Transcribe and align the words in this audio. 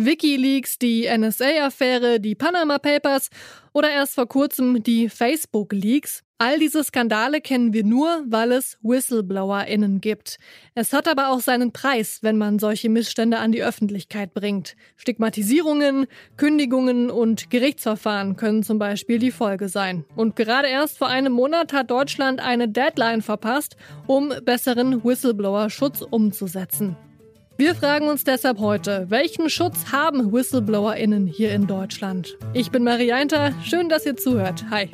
Wikileaks, 0.00 0.78
die 0.78 1.08
NSA-Affäre, 1.08 2.20
die 2.20 2.36
Panama 2.36 2.78
Papers 2.78 3.30
oder 3.72 3.90
erst 3.90 4.14
vor 4.14 4.28
kurzem 4.28 4.80
die 4.84 5.08
Facebook-Leaks. 5.08 6.22
All 6.38 6.60
diese 6.60 6.84
Skandale 6.84 7.40
kennen 7.40 7.72
wir 7.72 7.82
nur, 7.82 8.22
weil 8.28 8.52
es 8.52 8.78
WhistleblowerInnen 8.82 10.00
gibt. 10.00 10.38
Es 10.76 10.92
hat 10.92 11.08
aber 11.08 11.30
auch 11.30 11.40
seinen 11.40 11.72
Preis, 11.72 12.20
wenn 12.22 12.38
man 12.38 12.60
solche 12.60 12.88
Missstände 12.88 13.40
an 13.40 13.50
die 13.50 13.64
Öffentlichkeit 13.64 14.34
bringt. 14.34 14.76
Stigmatisierungen, 14.94 16.06
Kündigungen 16.36 17.10
und 17.10 17.50
Gerichtsverfahren 17.50 18.36
können 18.36 18.62
zum 18.62 18.78
Beispiel 18.78 19.18
die 19.18 19.32
Folge 19.32 19.68
sein. 19.68 20.04
Und 20.14 20.36
gerade 20.36 20.68
erst 20.68 20.96
vor 20.98 21.08
einem 21.08 21.32
Monat 21.32 21.72
hat 21.72 21.90
Deutschland 21.90 22.38
eine 22.38 22.68
Deadline 22.68 23.22
verpasst, 23.22 23.76
um 24.06 24.32
besseren 24.44 25.02
Whistleblower-Schutz 25.02 26.02
umzusetzen. 26.02 26.96
Wir 27.60 27.74
fragen 27.74 28.06
uns 28.06 28.22
deshalb 28.22 28.60
heute, 28.60 29.10
welchen 29.10 29.50
Schutz 29.50 29.90
haben 29.90 30.32
WhistleblowerInnen 30.32 31.26
hier 31.26 31.52
in 31.52 31.66
Deutschland? 31.66 32.38
Ich 32.54 32.70
bin 32.70 32.84
Marianta, 32.84 33.50
schön, 33.64 33.88
dass 33.88 34.06
ihr 34.06 34.16
zuhört. 34.16 34.64
Hi. 34.70 34.88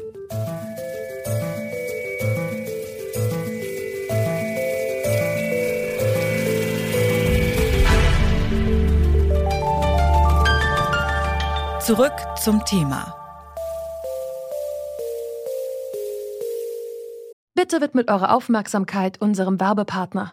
Zurück 11.83 12.15
zum 12.43 12.65
Thema. 12.65 13.15
Bitte 17.55 17.83
widmet 17.83 18.11
eure 18.11 18.33
Aufmerksamkeit 18.33 19.21
unserem 19.21 19.61
Werbepartner. 19.61 20.33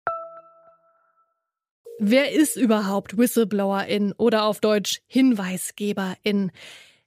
Wer 2.03 2.31
ist 2.31 2.57
überhaupt 2.57 3.19
Whistleblowerin 3.19 4.15
oder 4.17 4.45
auf 4.45 4.59
Deutsch 4.59 5.01
Hinweisgeberin? 5.05 6.51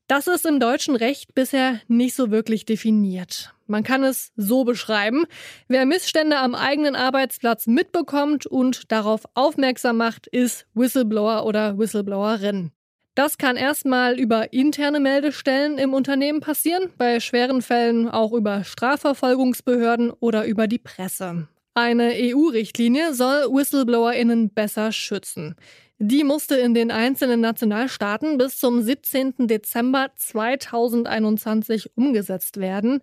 Das 0.06 0.28
ist 0.28 0.46
im 0.46 0.60
deutschen 0.60 0.94
Recht 0.94 1.34
bisher 1.34 1.80
nicht 1.88 2.14
so 2.14 2.30
wirklich 2.30 2.64
definiert. 2.64 3.52
Man 3.66 3.82
kann 3.82 4.04
es 4.04 4.30
so 4.36 4.62
beschreiben, 4.62 5.24
wer 5.66 5.84
Missstände 5.84 6.38
am 6.38 6.54
eigenen 6.54 6.94
Arbeitsplatz 6.94 7.66
mitbekommt 7.66 8.46
und 8.46 8.92
darauf 8.92 9.24
aufmerksam 9.34 9.96
macht, 9.96 10.28
ist 10.28 10.64
Whistleblower 10.74 11.44
oder 11.44 11.76
Whistleblowerin. 11.76 12.70
Das 13.16 13.36
kann 13.36 13.56
erstmal 13.56 14.16
über 14.16 14.52
interne 14.52 15.00
Meldestellen 15.00 15.76
im 15.76 15.92
Unternehmen 15.92 16.38
passieren, 16.38 16.92
bei 16.96 17.18
schweren 17.18 17.62
Fällen 17.62 18.08
auch 18.08 18.30
über 18.30 18.62
Strafverfolgungsbehörden 18.62 20.12
oder 20.12 20.44
über 20.44 20.68
die 20.68 20.78
Presse. 20.78 21.48
Eine 21.76 22.12
EU-Richtlinie 22.14 23.14
soll 23.14 23.48
WhistleblowerInnen 23.52 24.50
besser 24.50 24.92
schützen. 24.92 25.56
Die 25.98 26.22
musste 26.22 26.54
in 26.54 26.72
den 26.72 26.92
einzelnen 26.92 27.40
Nationalstaaten 27.40 28.38
bis 28.38 28.58
zum 28.58 28.80
17. 28.80 29.48
Dezember 29.48 30.10
2021 30.14 31.96
umgesetzt 31.96 32.58
werden. 32.58 33.00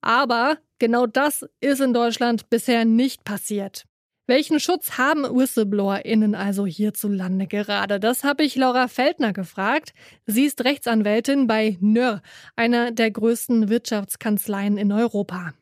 Aber 0.00 0.56
genau 0.78 1.06
das 1.06 1.44
ist 1.60 1.82
in 1.82 1.92
Deutschland 1.92 2.48
bisher 2.48 2.86
nicht 2.86 3.24
passiert. 3.24 3.84
Welchen 4.26 4.58
Schutz 4.58 4.96
haben 4.96 5.24
WhistleblowerInnen 5.24 6.34
also 6.34 6.64
hierzulande 6.64 7.46
gerade? 7.46 8.00
Das 8.00 8.24
habe 8.24 8.42
ich 8.42 8.56
Laura 8.56 8.88
Feldner 8.88 9.34
gefragt. 9.34 9.92
Sie 10.24 10.46
ist 10.46 10.64
Rechtsanwältin 10.64 11.46
bei 11.46 11.76
NÖR, 11.78 12.22
einer 12.56 12.90
der 12.90 13.10
größten 13.10 13.68
Wirtschaftskanzleien 13.68 14.78
in 14.78 14.92
Europa. 14.92 15.52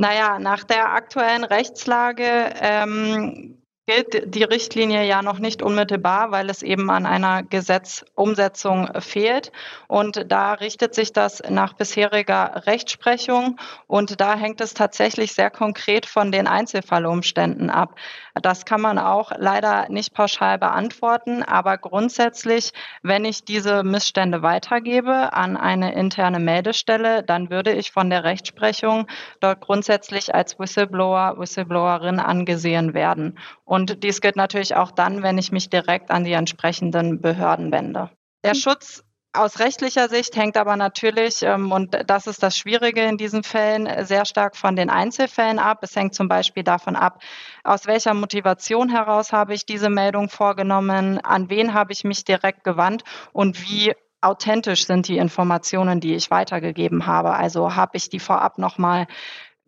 Naja, 0.00 0.38
nach 0.38 0.62
der 0.62 0.92
aktuellen 0.92 1.42
Rechtslage 1.42 2.52
ähm, 2.60 3.60
gilt 3.88 4.34
die 4.34 4.44
Richtlinie 4.44 5.04
ja 5.06 5.22
noch 5.22 5.38
nicht 5.38 5.62
unmittelbar, 5.62 6.30
weil 6.30 6.50
es 6.50 6.62
eben 6.62 6.90
an 6.90 7.06
einer 7.06 7.42
Gesetzumsetzung 7.42 8.90
fehlt. 9.00 9.50
Und 9.86 10.30
da 10.30 10.52
richtet 10.52 10.94
sich 10.94 11.14
das 11.14 11.42
nach 11.48 11.72
bisheriger 11.72 12.66
Rechtsprechung. 12.66 13.58
Und 13.86 14.20
da 14.20 14.36
hängt 14.36 14.60
es 14.60 14.74
tatsächlich 14.74 15.32
sehr 15.32 15.50
konkret 15.50 16.04
von 16.04 16.30
den 16.30 16.46
Einzelfallumständen 16.46 17.70
ab. 17.70 17.94
Das 18.34 18.66
kann 18.66 18.82
man 18.82 18.98
auch 18.98 19.32
leider 19.36 19.88
nicht 19.88 20.12
pauschal 20.12 20.58
beantworten. 20.58 21.42
Aber 21.42 21.78
grundsätzlich, 21.78 22.72
wenn 23.02 23.24
ich 23.24 23.46
diese 23.46 23.84
Missstände 23.84 24.42
weitergebe 24.42 25.32
an 25.32 25.56
eine 25.56 25.94
interne 25.94 26.40
Meldestelle, 26.40 27.22
dann 27.22 27.48
würde 27.48 27.72
ich 27.72 27.90
von 27.90 28.10
der 28.10 28.22
Rechtsprechung 28.22 29.06
dort 29.40 29.62
grundsätzlich 29.62 30.34
als 30.34 30.58
Whistleblower, 30.58 31.36
Whistleblowerin 31.38 32.20
angesehen 32.20 32.92
werden. 32.92 33.38
Und 33.64 33.77
und 33.78 34.02
dies 34.02 34.20
gilt 34.20 34.34
natürlich 34.34 34.74
auch 34.74 34.90
dann, 34.90 35.22
wenn 35.22 35.38
ich 35.38 35.52
mich 35.52 35.70
direkt 35.70 36.10
an 36.10 36.24
die 36.24 36.32
entsprechenden 36.32 37.20
Behörden 37.20 37.70
wende. 37.70 38.10
Der 38.44 38.54
mhm. 38.54 38.58
Schutz 38.58 39.04
aus 39.32 39.60
rechtlicher 39.60 40.08
Sicht 40.08 40.34
hängt 40.34 40.56
aber 40.56 40.74
natürlich, 40.74 41.42
ähm, 41.42 41.70
und 41.70 41.96
das 42.08 42.26
ist 42.26 42.42
das 42.42 42.58
Schwierige 42.58 43.02
in 43.02 43.18
diesen 43.18 43.44
Fällen, 43.44 44.04
sehr 44.04 44.24
stark 44.24 44.56
von 44.56 44.74
den 44.74 44.90
Einzelfällen 44.90 45.60
ab. 45.60 45.78
Es 45.82 45.94
hängt 45.94 46.14
zum 46.16 46.26
Beispiel 46.26 46.64
davon 46.64 46.96
ab, 46.96 47.22
aus 47.62 47.86
welcher 47.86 48.14
Motivation 48.14 48.88
heraus 48.88 49.32
habe 49.32 49.54
ich 49.54 49.64
diese 49.64 49.90
Meldung 49.90 50.28
vorgenommen, 50.28 51.18
an 51.18 51.48
wen 51.48 51.72
habe 51.72 51.92
ich 51.92 52.02
mich 52.02 52.24
direkt 52.24 52.64
gewandt 52.64 53.04
und 53.32 53.62
wie 53.62 53.92
authentisch 54.20 54.86
sind 54.86 55.06
die 55.06 55.18
Informationen, 55.18 56.00
die 56.00 56.16
ich 56.16 56.32
weitergegeben 56.32 57.06
habe. 57.06 57.34
Also 57.34 57.76
habe 57.76 57.96
ich 57.96 58.10
die 58.10 58.18
vorab 58.18 58.58
nochmal 58.58 59.06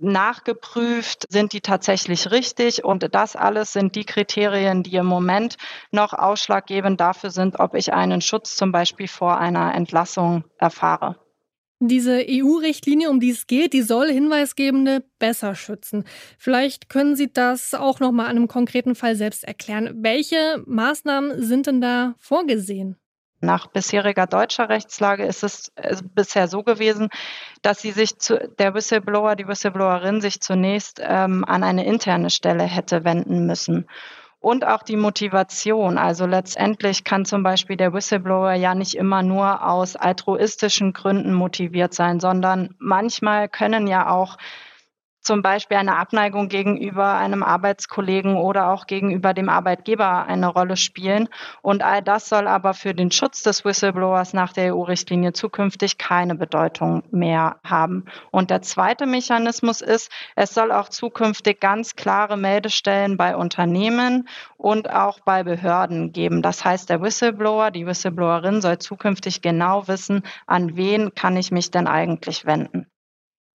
nachgeprüft, 0.00 1.26
sind 1.28 1.52
die 1.52 1.60
tatsächlich 1.60 2.30
richtig 2.30 2.84
und 2.84 3.14
das 3.14 3.36
alles 3.36 3.72
sind 3.72 3.94
die 3.94 4.04
Kriterien, 4.04 4.82
die 4.82 4.96
im 4.96 5.06
Moment 5.06 5.56
noch 5.90 6.12
ausschlaggebend 6.12 7.00
dafür 7.00 7.30
sind, 7.30 7.58
ob 7.60 7.74
ich 7.74 7.92
einen 7.92 8.20
Schutz 8.20 8.56
zum 8.56 8.72
Beispiel 8.72 9.08
vor 9.08 9.38
einer 9.38 9.74
Entlassung 9.74 10.44
erfahre. 10.58 11.16
Diese 11.82 12.26
EU-Richtlinie, 12.28 13.08
um 13.08 13.20
die 13.20 13.30
es 13.30 13.46
geht, 13.46 13.72
die 13.72 13.80
soll 13.80 14.12
Hinweisgebende 14.12 15.02
besser 15.18 15.54
schützen. 15.54 16.04
Vielleicht 16.36 16.90
können 16.90 17.16
Sie 17.16 17.32
das 17.32 17.72
auch 17.72 18.00
noch 18.00 18.12
mal 18.12 18.26
an 18.26 18.36
einem 18.36 18.48
konkreten 18.48 18.94
Fall 18.94 19.16
selbst 19.16 19.44
erklären. 19.44 19.90
Welche 20.02 20.62
Maßnahmen 20.66 21.42
sind 21.42 21.66
denn 21.66 21.80
da 21.80 22.14
vorgesehen? 22.18 22.99
Nach 23.40 23.66
bisheriger 23.66 24.26
deutscher 24.26 24.68
Rechtslage 24.68 25.24
ist 25.24 25.42
es 25.42 25.72
äh, 25.76 25.96
bisher 26.14 26.46
so 26.46 26.62
gewesen, 26.62 27.08
dass 27.62 27.80
sie 27.80 27.92
sich 27.92 28.18
zu, 28.18 28.38
der 28.58 28.74
Whistleblower, 28.74 29.34
die 29.34 29.48
Whistleblowerin 29.48 30.20
sich 30.20 30.40
zunächst 30.42 31.00
ähm, 31.02 31.44
an 31.46 31.64
eine 31.64 31.86
interne 31.86 32.28
Stelle 32.28 32.64
hätte 32.64 33.04
wenden 33.04 33.46
müssen. 33.46 33.86
Und 34.40 34.66
auch 34.66 34.82
die 34.82 34.96
Motivation. 34.96 35.98
Also 35.98 36.24
letztendlich 36.24 37.04
kann 37.04 37.26
zum 37.26 37.42
Beispiel 37.42 37.76
der 37.76 37.92
Whistleblower 37.92 38.52
ja 38.52 38.74
nicht 38.74 38.94
immer 38.94 39.22
nur 39.22 39.66
aus 39.66 39.96
altruistischen 39.96 40.94
Gründen 40.94 41.34
motiviert 41.34 41.92
sein, 41.92 42.20
sondern 42.20 42.74
manchmal 42.78 43.48
können 43.50 43.86
ja 43.86 44.08
auch 44.10 44.38
zum 45.20 45.42
Beispiel 45.42 45.76
eine 45.76 45.96
Abneigung 45.96 46.48
gegenüber 46.48 47.14
einem 47.14 47.42
Arbeitskollegen 47.42 48.36
oder 48.36 48.70
auch 48.70 48.86
gegenüber 48.86 49.34
dem 49.34 49.48
Arbeitgeber 49.48 50.26
eine 50.26 50.46
Rolle 50.46 50.76
spielen. 50.76 51.28
Und 51.62 51.82
all 51.82 52.02
das 52.02 52.28
soll 52.28 52.48
aber 52.48 52.74
für 52.74 52.94
den 52.94 53.10
Schutz 53.10 53.42
des 53.42 53.64
Whistleblowers 53.64 54.32
nach 54.32 54.52
der 54.52 54.74
EU-Richtlinie 54.74 55.32
zukünftig 55.32 55.98
keine 55.98 56.34
Bedeutung 56.34 57.02
mehr 57.10 57.60
haben. 57.64 58.06
Und 58.30 58.50
der 58.50 58.62
zweite 58.62 59.06
Mechanismus 59.06 59.80
ist, 59.80 60.10
es 60.36 60.54
soll 60.54 60.72
auch 60.72 60.88
zukünftig 60.88 61.60
ganz 61.60 61.96
klare 61.96 62.36
Meldestellen 62.36 63.16
bei 63.16 63.36
Unternehmen 63.36 64.28
und 64.56 64.90
auch 64.90 65.20
bei 65.20 65.42
Behörden 65.42 66.12
geben. 66.12 66.42
Das 66.42 66.64
heißt, 66.64 66.88
der 66.90 67.02
Whistleblower, 67.02 67.70
die 67.70 67.86
Whistleblowerin 67.86 68.60
soll 68.60 68.78
zukünftig 68.78 69.42
genau 69.42 69.86
wissen, 69.88 70.22
an 70.46 70.76
wen 70.76 71.14
kann 71.14 71.36
ich 71.36 71.50
mich 71.50 71.70
denn 71.70 71.86
eigentlich 71.86 72.46
wenden. 72.46 72.89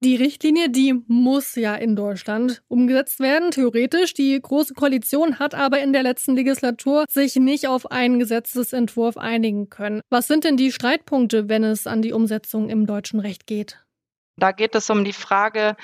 Die 0.03 0.15
Richtlinie, 0.15 0.69
die 0.69 0.93
muss 1.07 1.55
ja 1.55 1.73
in 1.75 1.95
Deutschland 1.95 2.61
umgesetzt 2.67 3.19
werden, 3.19 3.51
theoretisch. 3.51 4.13
Die 4.13 4.39
Große 4.39 4.73
Koalition 4.73 5.39
hat 5.39 5.55
aber 5.55 5.79
in 5.79 5.93
der 5.93 6.03
letzten 6.03 6.35
Legislatur 6.35 7.05
sich 7.09 7.35
nicht 7.37 7.67
auf 7.67 7.89
einen 7.91 8.19
Gesetzesentwurf 8.19 9.17
einigen 9.17 9.69
können. 9.69 10.01
Was 10.09 10.27
sind 10.27 10.43
denn 10.43 10.57
die 10.57 10.71
Streitpunkte, 10.71 11.49
wenn 11.49 11.63
es 11.63 11.87
an 11.87 12.01
die 12.01 12.13
Umsetzung 12.13 12.69
im 12.69 12.85
deutschen 12.85 13.19
Recht 13.19 13.47
geht? 13.47 13.83
Da 14.37 14.51
geht 14.51 14.75
es 14.75 14.89
um 14.89 15.05
die 15.05 15.13
Frage, 15.13 15.77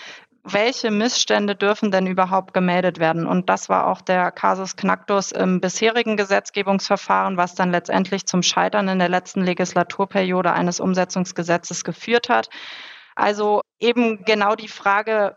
welche 0.43 0.91
Missstände 0.91 1.55
dürfen 1.55 1.91
denn 1.91 2.07
überhaupt 2.07 2.53
gemeldet 2.53 2.99
werden? 2.99 3.25
Und 3.25 3.49
das 3.49 3.69
war 3.69 3.87
auch 3.87 4.01
der 4.01 4.31
Kasus 4.31 4.75
Knacktus 4.75 5.31
im 5.31 5.61
bisherigen 5.61 6.17
Gesetzgebungsverfahren, 6.17 7.37
was 7.37 7.55
dann 7.55 7.71
letztendlich 7.71 8.25
zum 8.25 8.43
Scheitern 8.43 8.87
in 8.87 8.99
der 8.99 9.09
letzten 9.09 9.43
Legislaturperiode 9.43 10.51
eines 10.51 10.79
Umsetzungsgesetzes 10.79 11.83
geführt 11.83 12.29
hat. 12.29 12.49
Also 13.21 13.61
eben 13.79 14.25
genau 14.25 14.55
die 14.55 14.67
Frage, 14.67 15.35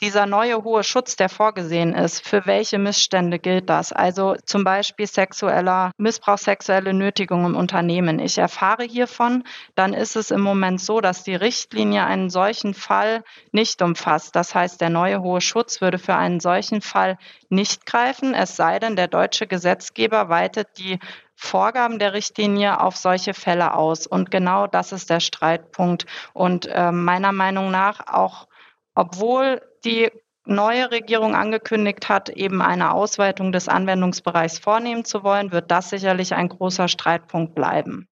dieser 0.00 0.26
neue 0.26 0.62
hohe 0.62 0.84
Schutz, 0.84 1.16
der 1.16 1.28
vorgesehen 1.28 1.94
ist, 1.94 2.24
für 2.24 2.46
welche 2.46 2.78
Missstände 2.78 3.40
gilt 3.40 3.68
das? 3.68 3.92
Also 3.92 4.36
zum 4.44 4.62
Beispiel 4.62 5.06
sexueller 5.06 5.90
Missbrauch, 5.98 6.38
sexuelle 6.38 6.94
Nötigung 6.94 7.44
im 7.44 7.56
Unternehmen. 7.56 8.20
Ich 8.20 8.38
erfahre 8.38 8.84
hiervon, 8.84 9.42
dann 9.74 9.94
ist 9.94 10.14
es 10.14 10.30
im 10.30 10.42
Moment 10.42 10.80
so, 10.80 11.00
dass 11.00 11.24
die 11.24 11.34
Richtlinie 11.34 12.04
einen 12.04 12.30
solchen 12.30 12.72
Fall 12.72 13.24
nicht 13.50 13.82
umfasst. 13.82 14.36
Das 14.36 14.54
heißt, 14.54 14.80
der 14.80 14.90
neue 14.90 15.20
hohe 15.22 15.40
Schutz 15.40 15.80
würde 15.80 15.98
für 15.98 16.14
einen 16.14 16.38
solchen 16.38 16.82
Fall 16.82 17.18
nicht 17.48 17.84
greifen, 17.86 18.34
es 18.34 18.56
sei 18.56 18.78
denn, 18.78 18.94
der 18.94 19.08
deutsche 19.08 19.46
Gesetzgeber 19.46 20.28
weitet 20.28 20.68
die 20.78 20.98
Vorgaben 21.36 21.98
der 21.98 22.12
Richtlinie 22.12 22.80
auf 22.80 22.96
solche 22.96 23.34
Fälle 23.34 23.74
aus. 23.74 24.06
Und 24.06 24.30
genau 24.30 24.66
das 24.66 24.92
ist 24.92 25.10
der 25.10 25.20
Streitpunkt. 25.20 26.06
Und 26.32 26.66
äh, 26.66 26.92
meiner 26.92 27.32
Meinung 27.32 27.70
nach 27.70 28.06
auch 28.06 28.46
obwohl 28.94 29.60
die 29.84 30.10
neue 30.46 30.90
Regierung 30.90 31.34
angekündigt 31.34 32.08
hat, 32.08 32.28
eben 32.28 32.62
eine 32.62 32.92
Ausweitung 32.92 33.50
des 33.50 33.68
Anwendungsbereichs 33.68 34.58
vornehmen 34.58 35.04
zu 35.04 35.24
wollen, 35.24 35.52
wird 35.52 35.70
das 35.70 35.90
sicherlich 35.90 36.34
ein 36.34 36.48
großer 36.48 36.88
Streitpunkt 36.88 37.54
bleiben. 37.54 38.08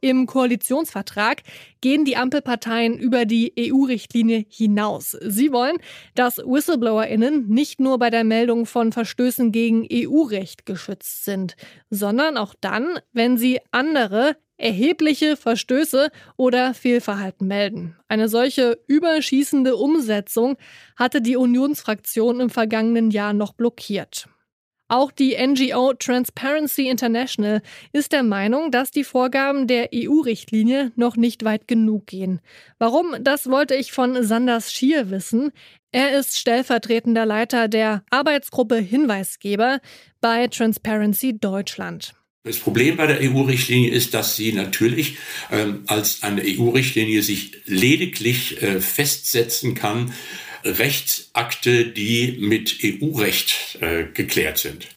Im 0.00 0.26
Koalitionsvertrag 0.26 1.42
gehen 1.82 2.04
die 2.04 2.16
Ampelparteien 2.16 2.98
über 2.98 3.26
die 3.26 3.52
EU-Richtlinie 3.58 4.46
hinaus. 4.48 5.16
Sie 5.22 5.52
wollen, 5.52 5.76
dass 6.14 6.38
Whistleblowerinnen 6.38 7.48
nicht 7.48 7.80
nur 7.80 7.98
bei 7.98 8.08
der 8.08 8.24
Meldung 8.24 8.64
von 8.64 8.92
Verstößen 8.92 9.52
gegen 9.52 9.86
EU-Recht 9.92 10.64
geschützt 10.64 11.24
sind, 11.24 11.54
sondern 11.90 12.38
auch 12.38 12.54
dann, 12.60 12.98
wenn 13.12 13.36
sie 13.36 13.60
andere 13.72 14.36
erhebliche 14.56 15.36
Verstöße 15.36 16.10
oder 16.36 16.74
Fehlverhalten 16.74 17.46
melden. 17.46 17.96
Eine 18.08 18.28
solche 18.28 18.78
überschießende 18.86 19.76
Umsetzung 19.76 20.56
hatte 20.96 21.22
die 21.22 21.36
Unionsfraktion 21.36 22.40
im 22.40 22.50
vergangenen 22.50 23.10
Jahr 23.10 23.32
noch 23.32 23.54
blockiert. 23.54 24.28
Auch 24.90 25.12
die 25.12 25.36
NGO 25.36 25.94
Transparency 25.94 26.88
International 26.88 27.62
ist 27.92 28.10
der 28.10 28.24
Meinung, 28.24 28.72
dass 28.72 28.90
die 28.90 29.04
Vorgaben 29.04 29.68
der 29.68 29.90
EU-Richtlinie 29.94 30.90
noch 30.96 31.14
nicht 31.14 31.44
weit 31.44 31.68
genug 31.68 32.08
gehen. 32.08 32.40
Warum, 32.80 33.14
das 33.20 33.48
wollte 33.48 33.76
ich 33.76 33.92
von 33.92 34.20
Sanders 34.24 34.72
Schier 34.72 35.08
wissen. 35.10 35.52
Er 35.92 36.18
ist 36.18 36.36
stellvertretender 36.36 37.24
Leiter 37.24 37.68
der 37.68 38.02
Arbeitsgruppe 38.10 38.78
Hinweisgeber 38.78 39.78
bei 40.20 40.48
Transparency 40.48 41.38
Deutschland. 41.38 42.14
Das 42.42 42.58
Problem 42.58 42.96
bei 42.96 43.06
der 43.06 43.20
EU-Richtlinie 43.20 43.92
ist, 43.92 44.12
dass 44.12 44.34
sie 44.34 44.52
natürlich 44.52 45.18
ähm, 45.52 45.84
als 45.86 46.24
eine 46.24 46.42
EU-Richtlinie 46.44 47.22
sich 47.22 47.62
lediglich 47.66 48.60
äh, 48.60 48.80
festsetzen 48.80 49.76
kann, 49.76 50.12
Rechtsakte, 50.64 51.86
die 51.86 52.38
mit 52.40 52.78
EU-Recht 52.82 53.78
äh, 53.80 54.04
geklärt 54.04 54.58
sind. 54.58 54.88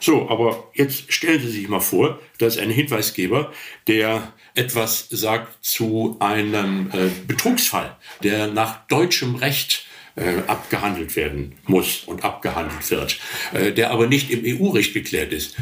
So, 0.00 0.28
aber 0.28 0.70
jetzt 0.74 1.12
stellen 1.12 1.40
Sie 1.40 1.50
sich 1.50 1.68
mal 1.68 1.80
vor, 1.80 2.20
dass 2.38 2.58
ein 2.58 2.70
Hinweisgeber, 2.70 3.52
der 3.86 4.32
etwas 4.54 5.08
sagt 5.10 5.64
zu 5.64 6.16
einem 6.18 6.90
äh, 6.92 7.08
Betrugsfall, 7.26 7.96
der 8.22 8.48
nach 8.48 8.86
deutschem 8.88 9.36
Recht 9.36 9.86
äh, 10.16 10.38
abgehandelt 10.48 11.14
werden 11.14 11.54
muss 11.66 12.02
und 12.04 12.24
abgehandelt 12.24 12.90
wird, 12.90 13.18
äh, 13.52 13.72
der 13.72 13.92
aber 13.92 14.08
nicht 14.08 14.30
im 14.30 14.42
EU-Recht 14.44 14.92
geklärt 14.92 15.32
ist 15.32 15.56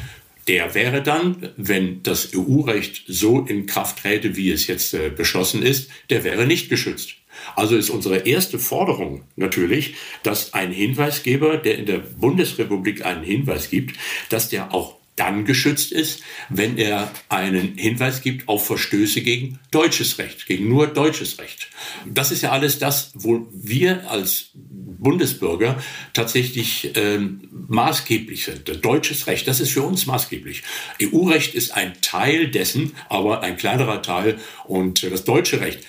der 0.51 0.75
wäre 0.75 1.01
dann, 1.01 1.51
wenn 1.57 2.03
das 2.03 2.31
EU-Recht 2.35 3.05
so 3.07 3.41
in 3.41 3.67
Kraft 3.67 4.01
träte, 4.01 4.37
wie 4.37 4.51
es 4.51 4.67
jetzt 4.67 4.95
äh, 4.95 5.11
beschlossen 5.11 5.63
ist, 5.63 5.91
der 6.11 6.25
wäre 6.25 6.45
nicht 6.45 6.69
geschützt. 6.69 7.15
Also 7.57 7.77
ist 7.77 7.91
unsere 7.91 8.19
erste 8.19 8.59
Forderung 8.59 9.25
natürlich, 9.37 9.95
dass 10.23 10.55
ein 10.55 10.73
Hinweisgeber, 10.73 11.57
der 11.57 11.79
in 11.79 11.87
der 11.87 11.99
Bundesrepublik 11.99 13.05
einen 13.05 13.25
Hinweis 13.25 13.71
gibt, 13.71 13.97
dass 14.29 14.49
der 14.49 14.75
auch 14.75 15.01
dann 15.21 15.45
geschützt 15.45 15.93
ist, 15.93 16.23
wenn 16.49 16.79
er 16.79 17.13
einen 17.29 17.77
Hinweis 17.77 18.23
gibt 18.23 18.49
auf 18.49 18.67
Verstöße 18.67 19.21
gegen 19.21 19.59
deutsches 19.71 20.17
Recht, 20.17 20.47
gegen 20.47 20.67
nur 20.69 20.87
deutsches 20.87 21.39
Recht. 21.39 21.69
Das 22.07 22.31
ist 22.31 22.41
ja 22.41 22.53
alles 22.53 22.79
das, 22.79 23.13
wo 23.15 23.47
wir 23.53 24.11
als 24.11 24.51
Bundesbürger 24.55 25.83
tatsächlich 26.15 26.93
ähm, 26.95 27.49
maßgeblich 27.69 28.45
sind. 28.45 28.85
Deutsches 28.85 29.27
Recht, 29.27 29.47
das 29.47 29.61
ist 29.61 29.73
für 29.73 29.83
uns 29.83 30.07
maßgeblich. 30.07 30.63
EU-Recht 31.03 31.55
ist 31.55 31.73
ein 31.73 32.01
Teil 32.01 32.49
dessen, 32.49 32.93
aber 33.11 33.43
ein 33.43 33.59
kleinerer 33.59 34.01
Teil. 34.01 34.39
Und 34.65 35.03
das 35.03 35.25
deutsche 35.25 35.61
Recht, 35.61 35.81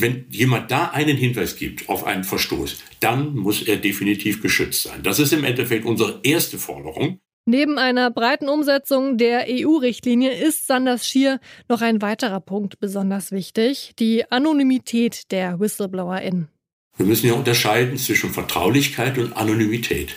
wenn 0.00 0.26
jemand 0.30 0.70
da 0.70 0.90
einen 0.90 1.16
Hinweis 1.16 1.56
gibt 1.56 1.88
auf 1.88 2.04
einen 2.04 2.24
Verstoß, 2.24 2.82
dann 3.00 3.36
muss 3.36 3.62
er 3.62 3.76
definitiv 3.76 4.42
geschützt 4.42 4.82
sein. 4.82 5.02
Das 5.02 5.18
ist 5.18 5.32
im 5.32 5.44
Endeffekt 5.44 5.84
unsere 5.84 6.20
erste 6.22 6.58
Forderung. 6.58 7.18
Neben 7.48 7.78
einer 7.78 8.10
breiten 8.10 8.48
Umsetzung 8.48 9.18
der 9.18 9.46
EU-Richtlinie 9.48 10.32
ist 10.32 10.66
Sanders 10.66 11.06
Schier 11.06 11.38
noch 11.68 11.80
ein 11.80 12.02
weiterer 12.02 12.40
Punkt 12.40 12.80
besonders 12.80 13.30
wichtig, 13.30 13.92
die 14.00 14.30
Anonymität 14.32 15.30
der 15.30 15.60
WhistleblowerInnen. 15.60 16.48
Wir 16.96 17.06
müssen 17.06 17.28
ja 17.28 17.34
unterscheiden 17.34 17.98
zwischen 17.98 18.30
Vertraulichkeit 18.30 19.18
und 19.18 19.36
Anonymität. 19.36 20.16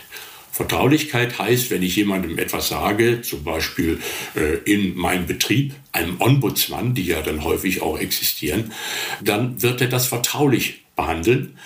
Vertraulichkeit 0.59 1.39
heißt, 1.39 1.71
wenn 1.71 1.83
ich 1.83 1.95
jemandem 1.95 2.37
etwas 2.37 2.67
sage, 2.67 3.21
zum 3.21 3.45
Beispiel 3.45 4.01
äh, 4.35 4.57
in 4.69 4.93
meinem 4.97 5.25
Betrieb, 5.25 5.73
einem 5.93 6.19
Ombudsmann, 6.19 6.93
die 6.93 7.05
ja 7.05 7.21
dann 7.21 7.45
häufig 7.45 7.81
auch 7.81 7.97
existieren, 7.97 8.73
dann 9.21 9.61
wird 9.61 9.79
er 9.79 9.87
das 9.87 10.07
vertraulich 10.07 10.83
behandeln, 10.97 11.57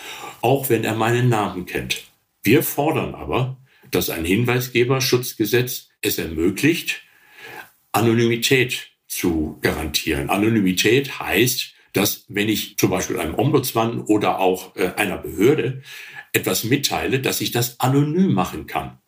auch 0.42 0.70
wenn 0.70 0.84
er 0.84 0.94
meinen 0.94 1.28
Namen 1.28 1.66
kennt. 1.66 2.04
Wir 2.44 2.62
fordern 2.62 3.16
aber, 3.16 3.58
dass 3.90 4.12
ein 4.12 4.26
Hinweisgeberschutzgesetz 4.26 5.90
es 6.02 6.20
ermöglicht, 6.20 7.02
Anonymität 7.94 8.92
zu 9.08 9.58
garantieren. 9.62 10.30
Anonymität 10.30 11.20
heißt, 11.20 11.74
dass 11.94 12.26
wenn 12.28 12.48
ich 12.48 12.78
zum 12.78 12.92
Beispiel 12.92 13.20
einem 13.20 13.34
Ombudsmann 13.34 14.02
oder 14.02 14.38
auch 14.38 14.76
äh, 14.76 14.92
einer 14.98 15.18
Behörde 15.18 15.82
etwas 16.34 16.64
mitteile, 16.64 17.20
dass 17.20 17.42
ich 17.42 17.52
das 17.52 17.80
anonym 17.80 18.34
machen 18.34 18.68
kann. 18.68 19.00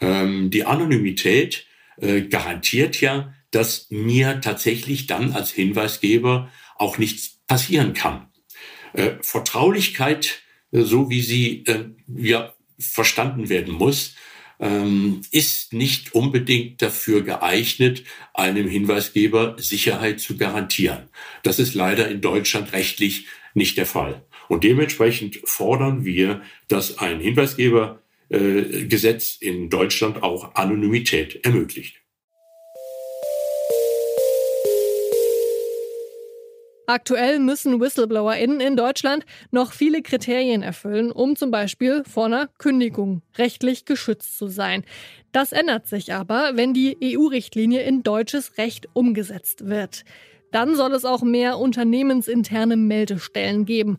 Ähm, 0.00 0.50
die 0.50 0.64
Anonymität 0.64 1.66
äh, 1.98 2.22
garantiert 2.22 3.00
ja, 3.00 3.34
dass 3.50 3.86
mir 3.90 4.40
tatsächlich 4.40 5.06
dann 5.06 5.32
als 5.32 5.50
Hinweisgeber 5.50 6.50
auch 6.76 6.98
nichts 6.98 7.38
passieren 7.46 7.92
kann. 7.92 8.28
Äh, 8.94 9.12
Vertraulichkeit, 9.20 10.42
äh, 10.72 10.82
so 10.82 11.10
wie 11.10 11.20
sie 11.20 11.64
äh, 11.66 11.84
ja 12.16 12.54
verstanden 12.78 13.48
werden 13.48 13.74
muss, 13.74 14.14
ähm, 14.58 15.20
ist 15.30 15.72
nicht 15.72 16.14
unbedingt 16.14 16.82
dafür 16.82 17.22
geeignet, 17.22 18.04
einem 18.32 18.68
Hinweisgeber 18.68 19.56
Sicherheit 19.58 20.20
zu 20.20 20.36
garantieren. 20.36 21.08
Das 21.42 21.58
ist 21.58 21.74
leider 21.74 22.08
in 22.08 22.20
Deutschland 22.20 22.72
rechtlich 22.72 23.26
nicht 23.54 23.76
der 23.76 23.86
Fall. 23.86 24.24
Und 24.52 24.62
dementsprechend 24.64 25.40
fordern 25.44 26.04
wir, 26.04 26.42
dass 26.68 26.98
ein 26.98 27.20
Hinweisgebergesetz 27.20 29.38
äh, 29.40 29.48
in 29.48 29.70
Deutschland 29.70 30.22
auch 30.22 30.56
Anonymität 30.56 31.42
ermöglicht. 31.42 32.02
Aktuell 36.86 37.38
müssen 37.38 37.80
WhistleblowerInnen 37.80 38.60
in 38.60 38.76
Deutschland 38.76 39.24
noch 39.52 39.72
viele 39.72 40.02
Kriterien 40.02 40.62
erfüllen, 40.62 41.12
um 41.12 41.34
zum 41.34 41.50
Beispiel 41.50 42.04
vor 42.04 42.26
einer 42.26 42.50
Kündigung 42.58 43.22
rechtlich 43.38 43.86
geschützt 43.86 44.36
zu 44.36 44.48
sein. 44.48 44.84
Das 45.32 45.52
ändert 45.52 45.86
sich 45.86 46.12
aber, 46.12 46.50
wenn 46.56 46.74
die 46.74 46.98
EU-Richtlinie 47.02 47.84
in 47.84 48.02
deutsches 48.02 48.58
Recht 48.58 48.86
umgesetzt 48.92 49.68
wird. 49.68 50.04
Dann 50.52 50.76
soll 50.76 50.92
es 50.92 51.06
auch 51.06 51.22
mehr 51.22 51.58
unternehmensinterne 51.58 52.76
Meldestellen 52.76 53.64
geben. 53.64 53.98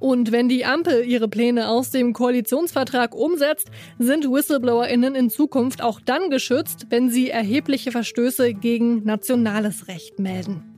Und 0.00 0.32
wenn 0.32 0.48
die 0.48 0.64
Ampel 0.64 1.04
ihre 1.04 1.28
Pläne 1.28 1.68
aus 1.68 1.90
dem 1.90 2.12
Koalitionsvertrag 2.12 3.14
umsetzt, 3.14 3.70
sind 3.98 4.30
WhistleblowerInnen 4.30 5.14
in 5.14 5.30
Zukunft 5.30 5.82
auch 5.82 6.00
dann 6.00 6.30
geschützt, 6.30 6.86
wenn 6.90 7.10
sie 7.10 7.30
erhebliche 7.30 7.92
Verstöße 7.92 8.54
gegen 8.54 9.04
nationales 9.04 9.88
Recht 9.88 10.18
melden. 10.18 10.74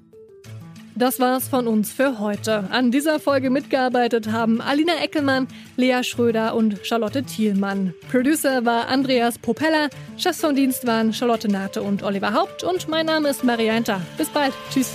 Das 0.98 1.20
war's 1.20 1.46
von 1.46 1.68
uns 1.68 1.92
für 1.92 2.20
heute. 2.20 2.70
An 2.70 2.90
dieser 2.90 3.20
Folge 3.20 3.50
mitgearbeitet 3.50 4.32
haben 4.32 4.62
Alina 4.62 4.94
Eckelmann, 5.02 5.46
Lea 5.76 6.02
Schröder 6.02 6.54
und 6.54 6.78
Charlotte 6.84 7.22
Thielmann. 7.22 7.92
Producer 8.10 8.64
war 8.64 8.88
Andreas 8.88 9.38
Popella, 9.38 9.88
Chefs 10.16 10.40
vom 10.40 10.56
Dienst 10.56 10.86
waren 10.86 11.12
Charlotte 11.12 11.48
Nate 11.48 11.82
und 11.82 12.02
Oliver 12.02 12.32
Haupt 12.32 12.64
und 12.64 12.88
mein 12.88 13.04
Name 13.04 13.28
ist 13.28 13.44
Marianta. 13.44 14.00
Bis 14.16 14.28
bald. 14.30 14.54
Tschüss. 14.70 14.94